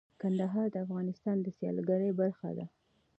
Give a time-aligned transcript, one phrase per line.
[0.21, 2.65] کندهار د افغانستان د سیلګرۍ برخه ده.